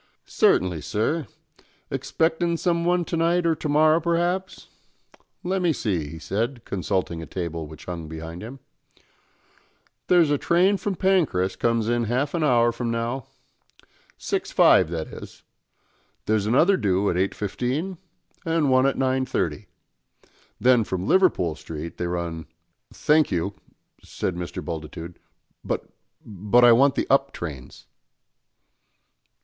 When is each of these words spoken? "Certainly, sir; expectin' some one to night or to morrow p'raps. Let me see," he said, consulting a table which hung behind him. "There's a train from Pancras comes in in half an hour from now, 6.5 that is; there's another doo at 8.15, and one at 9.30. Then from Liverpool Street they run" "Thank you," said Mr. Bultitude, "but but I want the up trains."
"Certainly, 0.25 0.81
sir; 0.81 1.27
expectin' 1.91 2.57
some 2.57 2.83
one 2.85 3.05
to 3.05 3.15
night 3.15 3.45
or 3.45 3.53
to 3.53 3.69
morrow 3.69 4.01
p'raps. 4.01 4.67
Let 5.43 5.61
me 5.61 5.71
see," 5.73 6.07
he 6.09 6.17
said, 6.17 6.65
consulting 6.65 7.21
a 7.21 7.27
table 7.27 7.67
which 7.67 7.85
hung 7.85 8.07
behind 8.07 8.41
him. 8.41 8.59
"There's 10.07 10.31
a 10.31 10.39
train 10.39 10.77
from 10.77 10.95
Pancras 10.95 11.55
comes 11.55 11.87
in 11.87 11.97
in 11.97 12.03
half 12.05 12.33
an 12.33 12.43
hour 12.43 12.71
from 12.71 12.89
now, 12.89 13.27
6.5 14.17 14.87
that 14.87 15.05
is; 15.09 15.43
there's 16.25 16.47
another 16.47 16.77
doo 16.77 17.07
at 17.11 17.15
8.15, 17.15 17.99
and 18.43 18.71
one 18.71 18.87
at 18.87 18.95
9.30. 18.97 19.67
Then 20.59 20.83
from 20.83 21.05
Liverpool 21.05 21.53
Street 21.53 21.97
they 21.97 22.07
run" 22.07 22.47
"Thank 22.91 23.29
you," 23.31 23.53
said 24.03 24.35
Mr. 24.35 24.65
Bultitude, 24.65 25.19
"but 25.63 25.87
but 26.25 26.65
I 26.65 26.71
want 26.71 26.95
the 26.95 27.05
up 27.11 27.31
trains." 27.33 27.85